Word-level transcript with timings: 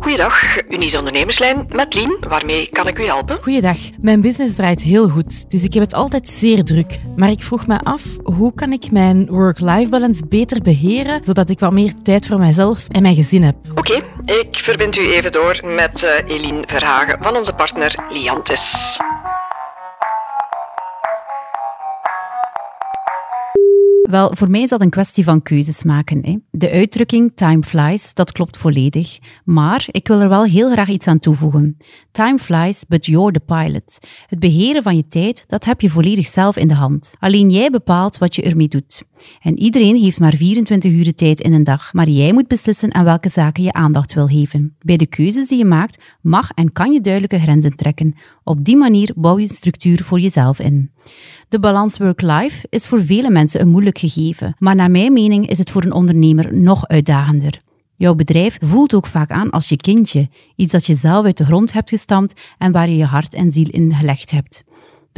Goeiedag, 0.00 0.68
Unies 0.68 0.94
Ondernemerslijn 0.94 1.66
met 1.68 1.94
Lien. 1.94 2.16
Waarmee 2.28 2.68
kan 2.72 2.88
ik 2.88 2.98
u 2.98 3.04
helpen? 3.04 3.38
Goeiedag, 3.42 3.76
mijn 4.00 4.20
business 4.20 4.54
draait 4.54 4.82
heel 4.82 5.08
goed, 5.08 5.50
dus 5.50 5.62
ik 5.62 5.72
heb 5.72 5.82
het 5.82 5.94
altijd 5.94 6.28
zeer 6.28 6.64
druk. 6.64 6.98
Maar 7.16 7.30
ik 7.30 7.40
vroeg 7.40 7.66
me 7.66 7.78
af, 7.82 8.02
hoe 8.22 8.54
kan 8.54 8.72
ik 8.72 8.90
mijn 8.90 9.26
work-life 9.26 9.90
balance 9.90 10.26
beter 10.28 10.62
beheren, 10.62 11.24
zodat 11.24 11.50
ik 11.50 11.58
wat 11.58 11.72
meer 11.72 11.92
tijd 12.02 12.26
voor 12.26 12.38
mijzelf 12.38 12.88
en 12.88 13.02
mijn 13.02 13.14
gezin 13.14 13.42
heb? 13.42 13.56
Oké, 13.74 14.02
ik 14.24 14.56
verbind 14.56 14.96
u 14.96 15.12
even 15.12 15.32
door 15.32 15.60
met 15.64 16.02
eh 16.02 16.36
Eline 16.36 16.62
Verhagen 16.66 17.18
van 17.20 17.36
onze 17.36 17.52
partner 17.52 17.94
Liantis. 18.10 18.96
Wel, 24.08 24.30
voor 24.36 24.50
mij 24.50 24.62
is 24.62 24.68
dat 24.68 24.80
een 24.80 24.90
kwestie 24.90 25.24
van 25.24 25.42
keuzes 25.42 25.82
maken. 25.82 26.26
Hè. 26.26 26.36
De 26.50 26.70
uitdrukking 26.70 27.32
time 27.34 27.62
flies, 27.62 28.14
dat 28.14 28.32
klopt 28.32 28.56
volledig. 28.56 29.18
Maar 29.44 29.86
ik 29.90 30.08
wil 30.08 30.20
er 30.20 30.28
wel 30.28 30.44
heel 30.44 30.70
graag 30.70 30.88
iets 30.88 31.06
aan 31.06 31.18
toevoegen. 31.18 31.76
Time 32.10 32.38
flies, 32.38 32.84
but 32.88 33.06
you're 33.06 33.32
the 33.32 33.40
pilot. 33.40 33.98
Het 34.26 34.38
beheren 34.38 34.82
van 34.82 34.96
je 34.96 35.08
tijd, 35.08 35.44
dat 35.46 35.64
heb 35.64 35.80
je 35.80 35.90
volledig 35.90 36.26
zelf 36.26 36.56
in 36.56 36.68
de 36.68 36.74
hand. 36.74 37.14
Alleen 37.18 37.50
jij 37.50 37.70
bepaalt 37.70 38.18
wat 38.18 38.34
je 38.34 38.42
ermee 38.42 38.68
doet. 38.68 39.04
En 39.42 39.58
iedereen 39.58 39.96
heeft 39.96 40.20
maar 40.20 40.34
24 40.34 40.92
uur 40.92 41.14
tijd 41.14 41.40
in 41.40 41.52
een 41.52 41.64
dag, 41.64 41.92
maar 41.92 42.08
jij 42.08 42.32
moet 42.32 42.48
beslissen 42.48 42.94
aan 42.94 43.04
welke 43.04 43.28
zaken 43.28 43.62
je 43.62 43.72
aandacht 43.72 44.14
wil 44.14 44.26
geven. 44.26 44.76
Bij 44.78 44.96
de 44.96 45.06
keuzes 45.06 45.48
die 45.48 45.58
je 45.58 45.64
maakt, 45.64 46.02
mag 46.20 46.50
en 46.54 46.72
kan 46.72 46.92
je 46.92 47.00
duidelijke 47.00 47.38
grenzen 47.38 47.76
trekken. 47.76 48.14
Op 48.44 48.64
die 48.64 48.76
manier 48.76 49.12
bouw 49.16 49.38
je 49.38 49.48
een 49.48 49.54
structuur 49.54 50.04
voor 50.04 50.20
jezelf 50.20 50.58
in. 50.58 50.90
De 51.48 51.58
balans 51.58 51.98
work-life 51.98 52.66
is 52.70 52.86
voor 52.86 53.04
vele 53.04 53.30
mensen 53.30 53.60
een 53.60 53.68
gegeven, 53.98 54.54
maar 54.58 54.74
naar 54.74 54.90
mijn 54.90 55.12
mening 55.12 55.48
is 55.48 55.58
het 55.58 55.70
voor 55.70 55.84
een 55.84 55.92
ondernemer 55.92 56.54
nog 56.54 56.86
uitdagender. 56.86 57.60
Jouw 57.96 58.14
bedrijf 58.14 58.58
voelt 58.60 58.94
ook 58.94 59.06
vaak 59.06 59.30
aan 59.30 59.50
als 59.50 59.68
je 59.68 59.76
kindje, 59.76 60.28
iets 60.56 60.72
dat 60.72 60.86
je 60.86 60.94
zelf 60.94 61.24
uit 61.24 61.36
de 61.36 61.44
grond 61.44 61.72
hebt 61.72 61.90
gestampt 61.90 62.40
en 62.58 62.72
waar 62.72 62.88
je 62.88 62.96
je 62.96 63.04
hart 63.04 63.34
en 63.34 63.52
ziel 63.52 63.68
in 63.70 63.94
gelegd 63.94 64.30
hebt. 64.30 64.64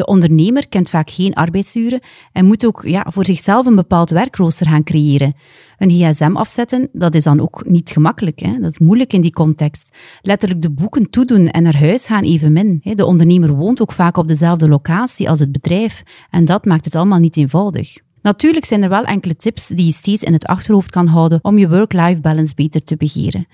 De 0.00 0.06
ondernemer 0.06 0.69
kent 0.69 0.91
vaak 0.91 1.11
geen 1.11 1.34
arbeidsuren 1.34 2.00
en 2.33 2.47
moet 2.47 2.67
ook 2.67 2.83
ja, 2.87 3.06
voor 3.09 3.25
zichzelf 3.25 3.67
een 3.67 3.75
bepaald 3.75 4.11
werkrooster 4.11 4.67
gaan 4.67 4.83
creëren. 4.83 5.34
Een 5.78 5.91
gsm 5.91 6.37
afzetten, 6.37 6.89
dat 6.92 7.15
is 7.15 7.22
dan 7.22 7.41
ook 7.41 7.65
niet 7.67 7.91
gemakkelijk. 7.91 8.41
Hè? 8.41 8.59
Dat 8.61 8.70
is 8.70 8.78
moeilijk 8.78 9.12
in 9.12 9.20
die 9.20 9.33
context. 9.33 9.89
Letterlijk 10.22 10.62
de 10.62 10.70
boeken 10.70 11.11
toedoen 11.11 11.48
en 11.48 11.62
naar 11.62 11.78
huis 11.78 12.06
gaan 12.06 12.22
evenmin. 12.22 12.81
De 12.83 13.05
ondernemer 13.06 13.50
woont 13.50 13.81
ook 13.81 13.92
vaak 13.92 14.17
op 14.17 14.28
dezelfde 14.28 14.69
locatie 14.69 15.31
als 15.31 15.41
het 15.41 15.53
bedrijf 15.53 16.03
en 16.31 16.44
dat 16.44 16.65
maakt 16.65 16.84
het 16.84 16.94
allemaal 16.94 17.19
niet 17.19 17.37
eenvoudig. 17.37 17.98
Natuurlijk 18.22 18.64
zijn 18.64 18.82
er 18.82 18.88
wel 18.88 19.04
enkele 19.04 19.36
tips 19.36 19.66
die 19.66 19.86
je 19.86 19.92
steeds 19.92 20.22
in 20.22 20.32
het 20.32 20.46
achterhoofd 20.46 20.90
kan 20.90 21.06
houden 21.06 21.38
om 21.42 21.58
je 21.58 21.68
work-life 21.68 22.20
balance 22.20 22.54
beter 22.54 22.82
te 22.82 22.96
beheren. 22.96 23.46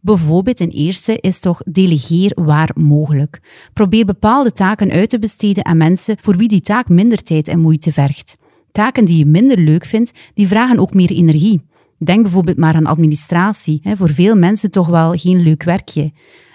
Bijvoorbeeld 0.00 0.60
een 0.60 0.70
eerste 0.70 1.18
is 1.20 1.38
toch 1.38 1.62
delegeer 1.64 2.32
waar 2.34 2.70
mogelijk. 2.74 3.40
Probeer 3.72 4.04
bepaalde 4.04 4.52
taken 4.52 4.90
uit 4.90 5.08
te 5.08 5.18
besteden 5.18 5.64
aan 5.64 5.76
mensen 5.76 6.16
voor 6.20 6.36
wie 6.36 6.48
die 6.48 6.60
taak 6.60 6.88
minder 6.88 7.22
tijd 7.22 7.48
en 7.48 7.60
moeite 7.60 7.92
vergt. 7.92 8.36
Taken 8.72 9.04
die 9.04 9.18
je 9.18 9.26
minder 9.26 9.58
leuk 9.58 9.84
vindt, 9.84 10.12
die 10.34 10.48
vragen 10.48 10.78
ook 10.78 10.94
meer 10.94 11.10
energie. 11.10 11.62
Denk 11.98 12.22
bijvoorbeeld 12.22 12.56
maar 12.56 12.74
aan 12.74 12.86
administratie, 12.86 13.82
voor 13.84 14.10
veel 14.10 14.36
mensen 14.36 14.70
toch 14.70 14.86
wel 14.88 15.12
geen 15.12 15.42
leuk 15.42 15.62
werkje. 15.62 16.12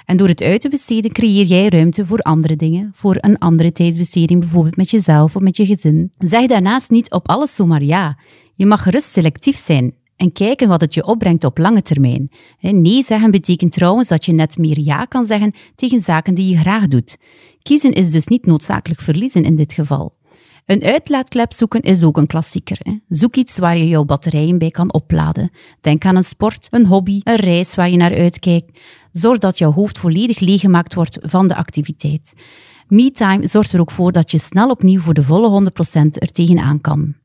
En 0.10 0.18
door 0.18 0.28
het 0.28 0.42
uit 0.42 0.62
te 0.62 0.70
besteden 0.70 1.12
creëer 1.12 1.46
jij 1.46 1.68
ruimte 1.68 2.06
voor 2.06 2.20
andere 2.20 2.56
dingen, 2.56 2.92
voor 2.94 3.18
een 3.20 3.38
andere 3.38 3.72
tijdsbesteding, 3.72 4.40
bijvoorbeeld 4.40 4.76
met 4.76 4.90
jezelf 4.90 5.36
of 5.36 5.42
met 5.42 5.58
je 5.58 5.66
gezin. 5.66 6.12
Zeg 6.18 6.46
daarnaast 6.46 6.90
niet 6.90 7.12
op 7.12 7.28
alles 7.28 7.56
zomaar 7.56 7.84
ja. 7.84 8.18
Je 8.56 8.66
mag 8.66 8.84
gerust 8.84 9.12
selectief 9.12 9.58
zijn 9.58 9.94
en 10.16 10.32
kijken 10.32 10.68
wat 10.68 10.82
het 10.82 10.94
je 10.94 11.06
opbrengt 11.06 11.44
op 11.44 11.58
lange 11.58 11.82
termijn. 11.82 12.32
Nee 12.60 13.04
zeggen 13.04 13.32
betekent 13.32 13.72
trouwens 13.72 14.08
dat 14.08 14.26
je 14.26 14.34
net 14.34 14.58
meer 14.58 14.80
ja 14.80 15.06
kan 15.06 15.26
zeggen 15.26 15.54
tegen 15.76 16.02
zaken 16.02 16.34
die 16.34 16.50
je 16.50 16.58
graag 16.58 16.88
doet. 16.88 17.18
Kiezen 17.62 17.94
is 17.94 18.12
dus 18.12 18.28
niet 18.28 18.46
noodzakelijk 18.46 19.02
verliezen 19.02 19.44
in 19.44 19.56
dit 19.56 19.74
geval. 19.74 20.14
Een 20.70 20.84
uitlaatklep 20.84 21.54
zoeken 21.54 21.82
is 21.82 22.04
ook 22.04 22.18
een 22.18 22.28
klassieker. 22.28 22.78
Hè? 22.80 22.98
Zoek 23.08 23.36
iets 23.36 23.58
waar 23.58 23.78
je 23.78 23.88
jouw 23.88 24.04
batterijen 24.04 24.58
bij 24.58 24.72
kan 24.72 24.94
opladen. 24.94 25.52
Denk 25.82 26.06
aan 26.06 26.16
een 26.16 26.24
sport, 26.24 26.68
een 26.70 26.86
hobby, 26.86 27.22
een 27.24 27.36
reis 27.36 27.76
waar 27.76 27.90
je 27.90 27.98
naar 27.98 28.18
uitkijkt. 28.18 28.80
Zorg 29.12 29.38
dat 29.38 29.58
jouw 29.58 29.72
hoofd 29.72 29.98
volledig 29.98 30.40
leeggemaakt 30.40 30.94
wordt 30.94 31.18
van 31.22 31.48
de 31.48 31.56
activiteit. 31.56 32.34
MeTime 32.88 33.48
zorgt 33.48 33.74
er 33.74 33.80
ook 33.80 33.92
voor 33.92 34.12
dat 34.12 34.32
je 34.32 34.38
snel 34.38 34.70
opnieuw 34.70 35.00
voor 35.00 35.14
de 35.14 35.24
volle 35.24 35.72
100% 35.72 36.10
er 36.12 36.32
tegenaan 36.32 36.82
kan. 36.82 37.16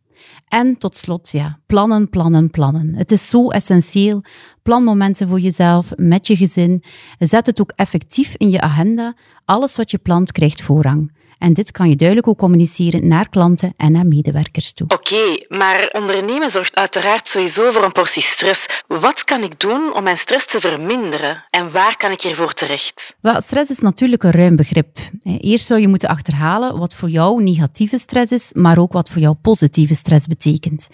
En 0.49 0.79
tot 0.79 0.97
slot, 0.97 1.31
ja, 1.31 1.59
plannen, 1.67 2.11
plannen, 2.11 2.51
plannen. 2.51 2.95
Het 2.95 3.11
is 3.11 3.29
zo 3.29 3.49
essentieel. 3.49 4.23
Plan 4.63 4.85
momenten 4.85 5.29
voor 5.29 5.41
jezelf, 5.41 5.93
met 5.97 6.27
je 6.27 6.37
gezin. 6.37 6.83
Zet 7.19 7.47
het 7.47 7.61
ook 7.61 7.73
effectief 7.77 8.35
in 8.37 8.51
je 8.51 8.61
agenda. 8.61 9.15
Alles 9.45 9.77
wat 9.77 9.91
je 9.91 9.99
plant 9.99 10.33
krijgt 10.33 10.63
voorrang. 10.63 11.13
En 11.45 11.53
dit 11.53 11.71
kan 11.71 11.89
je 11.89 11.97
duidelijk 11.97 12.29
ook 12.29 12.39
communiceren 12.39 13.09
naar 13.09 13.29
klanten 13.29 13.75
en 13.77 13.93
naar 13.93 14.07
medewerkers 14.07 14.73
toe. 14.73 14.89
Oké, 14.89 15.45
maar 15.49 15.89
ondernemen 15.93 16.51
zorgt 16.51 16.75
uiteraard 16.75 17.29
sowieso 17.29 17.71
voor 17.71 17.85
een 17.85 17.93
portie 17.93 18.23
stress. 18.23 18.67
Wat 18.87 19.25
kan 19.25 19.43
ik 19.43 19.61
doen 19.61 19.95
om 19.95 20.03
mijn 20.03 20.19
stress 20.19 20.47
te 20.47 20.61
verminderen? 20.61 21.45
En 21.51 21.73
waar 21.73 21.97
kan 21.97 22.11
ik 22.11 22.21
hiervoor 22.21 22.53
terecht? 22.53 23.15
Wel, 23.21 23.41
stress 23.41 23.71
is 23.71 23.79
natuurlijk 23.79 24.23
een 24.23 24.31
ruim 24.31 24.57
begrip. 24.57 24.99
Eerst 25.23 25.67
zou 25.67 25.81
je 25.81 25.89
moeten 25.89 26.09
achterhalen 26.09 26.79
wat 26.79 26.95
voor 26.95 27.11
jou 27.11 27.43
negatieve 27.43 27.99
stress 27.99 28.33
is, 28.33 28.51
maar 28.53 28.79
ook 28.79 28.93
wat 28.93 29.11
voor 29.11 29.21
jou 29.21 29.35
positieve 29.35 29.95
stress 29.95 30.27
betekent. 30.27 30.89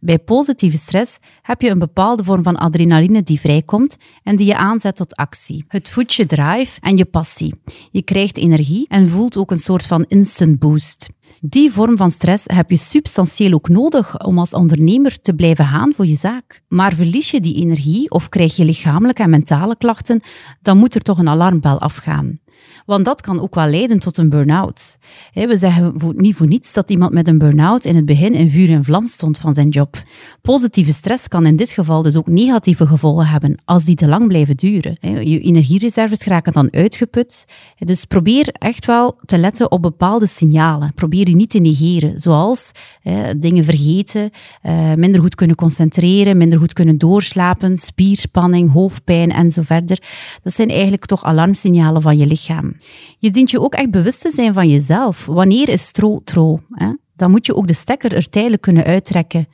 Bij 0.00 0.18
positieve 0.18 0.78
stress 0.78 1.18
heb 1.42 1.62
je 1.62 1.70
een 1.70 1.78
bepaalde 1.78 2.24
vorm 2.24 2.42
van 2.42 2.56
adrenaline 2.56 3.22
die 3.22 3.40
vrijkomt 3.40 3.96
en 4.22 4.36
die 4.36 4.46
je 4.46 4.56
aanzet 4.56 4.96
tot 4.96 5.16
actie. 5.16 5.64
Het 5.68 5.88
voedt 5.88 6.14
je 6.14 6.26
drive 6.26 6.80
en 6.80 6.96
je 6.96 7.04
passie. 7.04 7.54
Je 7.90 8.02
krijgt 8.02 8.36
energie 8.36 8.86
en 8.88 9.08
voelt 9.08 9.36
ook 9.36 9.50
een 9.50 9.58
soort 9.58 9.86
van 9.86 9.94
instant 10.08 10.58
boost. 10.58 11.08
Die 11.40 11.72
vorm 11.72 11.96
van 11.96 12.10
stress 12.10 12.44
heb 12.46 12.70
je 12.70 12.76
substantieel 12.76 13.52
ook 13.52 13.68
nodig 13.68 14.24
om 14.24 14.38
als 14.38 14.52
ondernemer 14.52 15.20
te 15.20 15.34
blijven 15.34 15.64
gaan 15.64 15.92
voor 15.94 16.06
je 16.06 16.14
zaak. 16.14 16.62
Maar 16.68 16.94
verlies 16.94 17.30
je 17.30 17.40
die 17.40 17.56
energie 17.56 18.10
of 18.10 18.28
krijg 18.28 18.56
je 18.56 18.64
lichamelijke 18.64 19.22
en 19.22 19.30
mentale 19.30 19.76
klachten, 19.76 20.20
dan 20.62 20.78
moet 20.78 20.94
er 20.94 21.02
toch 21.02 21.18
een 21.18 21.28
alarmbel 21.28 21.80
afgaan. 21.80 22.40
Want 22.86 23.04
dat 23.04 23.20
kan 23.20 23.40
ook 23.40 23.54
wel 23.54 23.66
leiden 23.68 23.98
tot 23.98 24.16
een 24.16 24.28
burn-out. 24.28 24.98
We 25.32 25.56
zeggen 25.56 25.94
niet 26.16 26.36
voor 26.36 26.46
niets 26.46 26.72
dat 26.72 26.90
iemand 26.90 27.12
met 27.12 27.28
een 27.28 27.38
burn-out 27.38 27.84
in 27.84 27.96
het 27.96 28.04
begin 28.06 28.34
in 28.34 28.50
vuur 28.50 28.70
en 28.70 28.84
vlam 28.84 29.06
stond 29.06 29.38
van 29.38 29.54
zijn 29.54 29.68
job. 29.68 30.02
Positieve 30.42 30.92
stress 30.92 31.28
kan 31.28 31.46
in 31.46 31.56
dit 31.56 31.70
geval 31.70 32.02
dus 32.02 32.16
ook 32.16 32.26
negatieve 32.26 32.86
gevolgen 32.86 33.26
hebben 33.26 33.58
als 33.64 33.84
die 33.84 33.94
te 33.94 34.06
lang 34.06 34.28
blijven 34.28 34.56
duren. 34.56 34.96
Je 35.00 35.40
energiereserves 35.40 36.24
raken 36.24 36.52
dan 36.52 36.72
uitgeput. 36.72 37.44
Dus 37.78 38.04
probeer 38.04 38.48
echt 38.52 38.84
wel 38.84 39.18
te 39.24 39.38
letten 39.38 39.70
op 39.70 39.82
bepaalde 39.82 40.26
signalen. 40.26 40.94
Probeer 40.94 41.24
die 41.24 41.36
niet 41.36 41.50
te 41.50 41.58
negeren, 41.58 42.20
zoals 42.20 42.72
dingen 43.36 43.64
vergeten, 43.64 44.30
eh, 44.62 44.94
minder 44.94 45.20
goed 45.20 45.34
kunnen 45.34 45.56
concentreren, 45.56 46.36
minder 46.36 46.58
goed 46.58 46.72
kunnen 46.72 46.98
doorslapen, 46.98 47.78
spierspanning, 47.78 48.72
hoofdpijn 48.72 49.32
en 49.32 49.50
zo 49.50 49.62
verder. 49.62 49.98
Dat 50.42 50.54
zijn 50.54 50.70
eigenlijk 50.70 51.06
toch 51.06 51.24
alarmsignalen 51.24 52.02
van 52.02 52.16
je 52.16 52.26
lichaam. 52.26 52.45
Je 53.18 53.30
dient 53.30 53.50
je 53.50 53.60
ook 53.60 53.74
echt 53.74 53.90
bewust 53.90 54.20
te 54.20 54.30
zijn 54.30 54.54
van 54.54 54.68
jezelf. 54.68 55.26
Wanneer 55.26 55.68
is 55.68 55.90
tro 55.90 56.20
tro? 56.24 56.60
Hè? 56.70 56.92
Dan 57.16 57.30
moet 57.30 57.46
je 57.46 57.56
ook 57.56 57.66
de 57.66 57.72
stekker 57.72 58.14
er 58.14 58.28
tijdelijk 58.28 58.62
kunnen 58.62 58.84
uittrekken. 58.84 59.48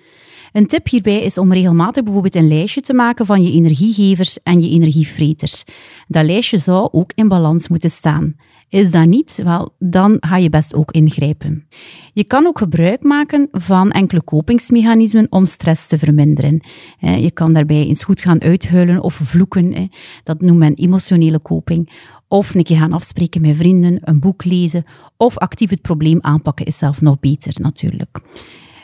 Een 0.52 0.66
tip 0.66 0.88
hierbij 0.88 1.22
is 1.22 1.38
om 1.38 1.52
regelmatig 1.52 2.02
bijvoorbeeld 2.02 2.34
een 2.34 2.48
lijstje 2.48 2.80
te 2.80 2.94
maken 2.94 3.26
van 3.26 3.42
je 3.42 3.52
energiegevers 3.52 4.38
en 4.42 4.60
je 4.60 4.70
energievreters. 4.70 5.64
Dat 6.08 6.24
lijstje 6.24 6.58
zou 6.58 6.88
ook 6.92 7.12
in 7.14 7.28
balans 7.28 7.68
moeten 7.68 7.90
staan. 7.90 8.36
Is 8.72 8.90
dat 8.90 9.06
niet, 9.06 9.40
wel, 9.42 9.74
dan 9.78 10.16
ga 10.20 10.36
je 10.36 10.50
best 10.50 10.74
ook 10.74 10.90
ingrijpen. 10.90 11.66
Je 12.12 12.24
kan 12.24 12.46
ook 12.46 12.58
gebruik 12.58 13.02
maken 13.02 13.48
van 13.50 13.90
enkele 13.90 14.22
kopingsmechanismen 14.22 15.26
om 15.30 15.46
stress 15.46 15.86
te 15.86 15.98
verminderen. 15.98 16.60
Je 16.98 17.30
kan 17.30 17.52
daarbij 17.52 17.86
eens 17.86 18.04
goed 18.04 18.20
gaan 18.20 18.40
uithuilen 18.40 19.02
of 19.02 19.14
vloeken. 19.14 19.90
Dat 20.24 20.40
noemt 20.40 20.58
men 20.58 20.74
emotionele 20.74 21.38
koping. 21.38 21.92
Of 22.28 22.54
een 22.54 22.62
keer 22.62 22.78
gaan 22.78 22.92
afspreken 22.92 23.40
met 23.40 23.56
vrienden, 23.56 23.98
een 24.00 24.20
boek 24.20 24.44
lezen. 24.44 24.84
Of 25.16 25.38
actief 25.38 25.70
het 25.70 25.82
probleem 25.82 26.18
aanpakken 26.20 26.66
is 26.66 26.78
zelf 26.78 27.00
nog 27.00 27.20
beter 27.20 27.54
natuurlijk. 27.60 28.20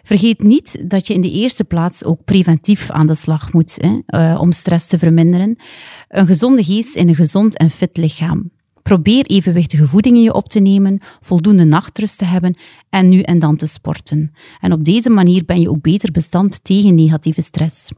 Vergeet 0.03 0.43
niet 0.43 0.91
dat 0.91 1.07
je 1.07 1.15
in 1.15 1.21
de 1.21 1.33
eerste 1.33 1.65
plaats 1.65 2.05
ook 2.05 2.25
preventief 2.25 2.91
aan 2.91 3.07
de 3.07 3.15
slag 3.15 3.53
moet 3.53 3.79
uh, 3.83 4.39
om 4.41 4.53
stress 4.53 4.87
te 4.87 4.99
verminderen. 4.99 5.57
Een 6.09 6.27
gezonde 6.27 6.65
geest 6.65 6.97
in 6.97 7.09
een 7.09 7.15
gezond 7.15 7.57
en 7.57 7.71
fit 7.71 7.97
lichaam. 7.97 8.51
Probeer 8.89 9.27
evenwichtige 9.27 9.87
voeding 9.87 10.17
in 10.17 10.23
je 10.23 10.35
op 10.35 10.49
te 10.49 10.61
nemen, 10.61 11.01
voldoende 11.21 11.65
nachtrust 11.65 12.19
te 12.19 12.25
hebben 12.25 12.57
en 12.91 13.09
nu 13.09 13.21
en 13.21 13.39
dan 13.39 13.57
te 13.57 13.67
sporten. 13.67 14.33
En 14.61 14.73
op 14.73 14.85
deze 14.85 15.11
manier 15.11 15.45
ben 15.45 15.61
je 15.61 15.71
ook 15.71 15.81
beter 15.81 16.11
bestand 16.11 16.65
tegen 16.65 16.95
negatieve 16.95 17.43
stress. 17.43 17.91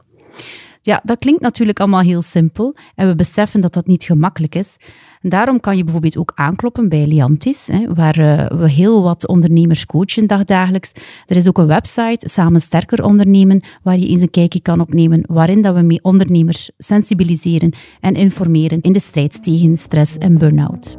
Ja, 0.83 1.01
dat 1.03 1.19
klinkt 1.19 1.41
natuurlijk 1.41 1.79
allemaal 1.79 2.01
heel 2.01 2.21
simpel 2.21 2.75
en 2.95 3.07
we 3.07 3.15
beseffen 3.15 3.61
dat 3.61 3.73
dat 3.73 3.87
niet 3.87 4.03
gemakkelijk 4.03 4.55
is. 4.55 4.77
Daarom 5.21 5.59
kan 5.59 5.77
je 5.77 5.83
bijvoorbeeld 5.83 6.17
ook 6.17 6.31
aankloppen 6.35 6.89
bij 6.89 7.07
Liantis, 7.07 7.69
waar 7.93 8.19
uh, 8.19 8.47
we 8.47 8.69
heel 8.69 9.03
wat 9.03 9.27
ondernemers 9.27 9.85
coachen 9.85 10.27
dagdagelijks. 10.27 10.91
Er 11.25 11.35
is 11.35 11.47
ook 11.47 11.57
een 11.57 11.67
website, 11.67 12.29
Samen 12.29 12.61
Sterker 12.61 13.03
Ondernemen, 13.03 13.63
waar 13.83 13.97
je 13.97 14.07
eens 14.07 14.21
een 14.21 14.29
kijkje 14.29 14.61
kan 14.61 14.79
opnemen, 14.79 15.23
waarin 15.27 15.61
dat 15.61 15.75
we 15.75 15.81
mee 15.81 16.03
ondernemers 16.03 16.71
sensibiliseren 16.77 17.73
en 17.99 18.13
informeren 18.13 18.81
in 18.81 18.91
de 18.91 18.99
strijd 18.99 19.43
tegen 19.43 19.77
stress 19.77 20.17
en 20.17 20.37
burn-out. 20.37 20.97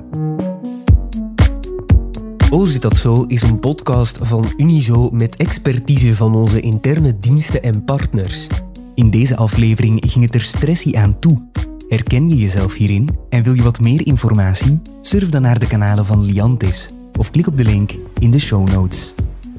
Oh 2.50 2.64
zit 2.64 2.82
dat 2.82 2.96
zo 2.96 3.24
is 3.26 3.42
een 3.42 3.58
podcast 3.58 4.18
van 4.22 4.52
Unizo 4.56 5.10
met 5.10 5.36
expertise 5.36 6.16
van 6.16 6.34
onze 6.34 6.60
interne 6.60 7.18
diensten 7.18 7.62
en 7.62 7.84
partners. 7.84 8.48
In 8.94 9.10
deze 9.10 9.36
aflevering 9.36 10.02
ging 10.06 10.24
het 10.24 10.34
er 10.34 10.40
stressie 10.40 10.98
aan 10.98 11.18
toe. 11.18 11.48
Herken 11.88 12.28
je 12.28 12.36
jezelf 12.36 12.74
hierin 12.74 13.08
en 13.28 13.42
wil 13.42 13.54
je 13.54 13.62
wat 13.62 13.80
meer 13.80 14.06
informatie? 14.06 14.80
Surf 15.00 15.28
dan 15.28 15.42
naar 15.42 15.58
de 15.58 15.66
kanalen 15.66 16.06
van 16.06 16.24
Liantis 16.24 16.90
of 17.18 17.30
klik 17.30 17.46
op 17.46 17.56
de 17.56 17.64
link 17.64 17.94
in 18.18 18.30
de 18.30 18.38
show 18.38 18.68
notes. 18.68 19.14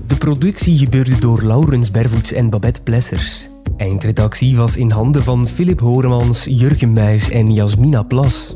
De 0.08 0.18
productie 0.18 0.78
gebeurde 0.78 1.18
door 1.18 1.44
Laurens 1.44 1.92
Bervoets 1.92 2.32
en 2.32 2.50
Babette 2.50 2.82
Plessers. 2.82 3.50
Eindredactie 3.78 4.56
was 4.56 4.78
in 4.78 4.92
handen 4.92 5.24
van 5.24 5.48
Philip 5.48 5.80
Horemans, 5.80 6.44
Jurgen 6.44 6.92
Muis 6.92 7.30
en 7.30 7.54
Jasmina 7.54 8.04
Plas. 8.04 8.56